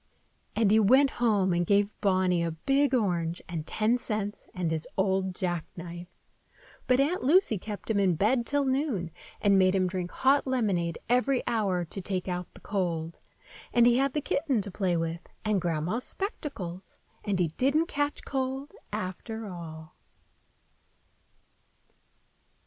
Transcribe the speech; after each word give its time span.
And 0.55 0.71
he 0.71 0.79
went 0.79 1.11
home 1.21 1.53
and 1.53 1.63
gave 1.63 1.93
Bonny 2.01 2.41
a 2.41 2.49
big 2.49 2.95
orange 2.95 3.39
and 3.47 3.67
ten 3.67 3.99
cents 3.99 4.47
and 4.51 4.71
his 4.71 4.87
old 4.97 5.35
jackknife. 5.35 6.07
But 6.87 6.99
Aunt 6.99 7.21
Lucy 7.23 7.59
kept 7.59 7.87
him 7.87 7.99
in 7.99 8.15
bed 8.15 8.47
till 8.47 8.65
noon, 8.65 9.11
and 9.41 9.59
made 9.59 9.75
him 9.75 9.85
drink 9.87 10.09
hot 10.11 10.47
lemonade 10.47 10.97
every 11.07 11.43
hour 11.45 11.85
to 11.85 12.01
take 12.01 12.27
out 12.27 12.51
the 12.55 12.61
cold; 12.61 13.19
and 13.71 13.85
he 13.85 13.97
had 13.99 14.13
the 14.13 14.21
kitten 14.21 14.59
to 14.63 14.71
play 14.71 14.97
with, 14.97 15.21
and 15.45 15.61
Grandma's 15.61 16.03
spectacles, 16.03 16.97
and 17.23 17.37
he 17.37 17.49
didn't 17.49 17.85
catch 17.85 18.25
cold, 18.25 18.71
after 18.91 19.45
all. 19.45 19.95